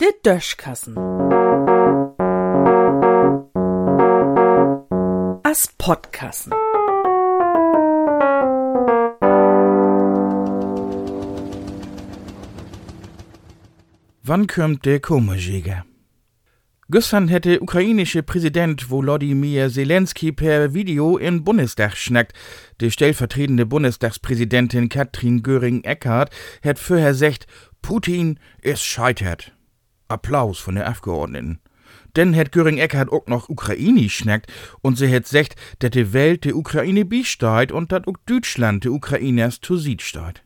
[0.00, 0.96] Der Döschkassen.
[5.42, 6.52] As Podkassen.
[14.22, 15.84] Wann kommt der Komajäger?
[16.92, 22.32] Gestern hätte ukrainische Präsident Volodymyr Zelensky per Video in Bundestag schnackt.
[22.80, 26.34] Die stellvertretende Bundestagspräsidentin Katrin Göring-Eckardt
[26.64, 27.46] hat vorher gesagt,
[27.80, 29.52] Putin ist scheitert.
[30.08, 31.60] Applaus von der Abgeordneten.
[32.16, 36.56] Denn hat Göring-Eckardt auch noch Ukrainisch schnackt und sie hat gesagt, dass die Welt der
[36.56, 40.42] Ukraine besteht und dass auch Deutschland der Ukrainers zu Sieg steht.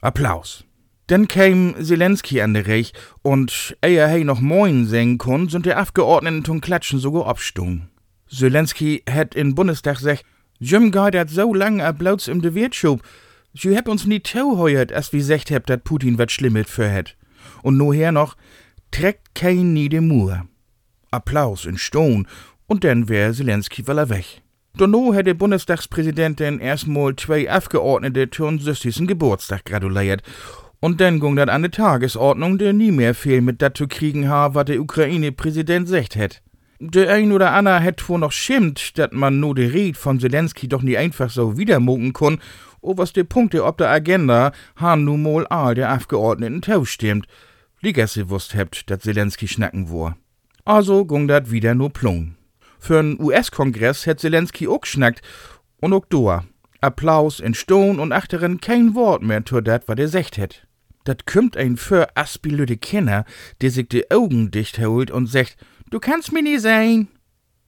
[0.00, 0.64] Applaus.
[1.08, 2.92] Dann käm Zelensky an der Reich
[3.22, 7.88] und ehe er noch Moin singen kon, sind die Abgeordneten zum Klatschen sogar abstung.
[8.28, 10.24] Zelensky hat in Bundestag gesagt,
[10.58, 13.02] Jim geht dat so lang Applaus im de Wirtschub.
[13.54, 17.16] Sie hab uns nie tauheuert, als wie secht hab, dat Putin wat Schlimmet für het.
[17.62, 18.36] Und nur her noch,
[18.90, 20.46] trägt kein nie de Mur.
[21.12, 22.26] Applaus in Ston,
[22.66, 24.42] und dann wär Zelensky weil er weg.
[24.76, 29.06] Donno hätte Bundestagspräsidentin erstmal zwei Abgeordnete zum 60.
[29.06, 30.22] Geburtstag gratuliert
[30.80, 34.28] und dann ging dat an de Tagesordnung, der nie mehr viel mit dat zu kriegen
[34.28, 36.42] ha, wat der Ukraine-Präsident secht het.
[36.78, 40.68] Der ein oder ander hätt wohl noch schimmt, dat man no de Red von Zelensky
[40.68, 42.38] doch nie einfach so wiedermogen kun,
[42.82, 47.26] o was de Punkte ob der Agenda han nu mol all der Abgeordneten tau stimmt.
[47.80, 50.16] Ligasse wusst hebt, dat Zelensky schnacken wor.
[50.64, 52.36] Also ging dat wieder no plung.
[52.78, 55.22] Für'n US-Kongress hätt Zelensky ook schnackt
[55.80, 56.44] und ook doa.
[56.80, 60.66] Applaus in Ston und achteren kein Wort mehr zu dat, wat er secht hätt.
[61.04, 63.24] Dat kümmt ein für aspilöde Kinder,
[63.60, 65.56] der sich die Augen dicht holt und sagt,
[65.90, 67.08] du kannst mir nie sein.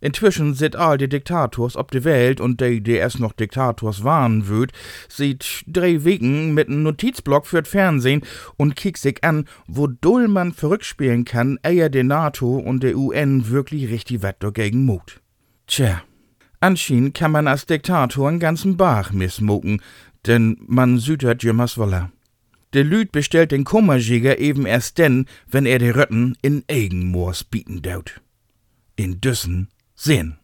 [0.01, 4.47] Inzwischen sit all die Diktators ob de Welt und de, die erst noch Diktators waren
[4.47, 4.73] würd,
[5.09, 8.23] sieht drei Wegen mit nem Notizblock fürs Fernsehen
[8.57, 12.97] und kickt sich an, wo dull man verrückt spielen kann, eher der NATO und der
[12.97, 15.21] UN wirklich richtig wat dagegen mut.
[15.67, 16.03] Tja,
[16.61, 19.81] anscheinend kann man als Diktator einen ganzen Bach missmucken,
[20.27, 22.11] denn man sütert jemals woller.
[22.75, 27.81] De Lüd bestellt den Kummerjäger eben erst denn, wenn er de Rötten in Eigenmoors bieten
[27.83, 28.21] daut.
[28.97, 30.39] In Düssen sehen.